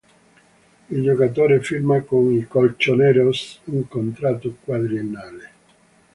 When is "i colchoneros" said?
2.33-3.59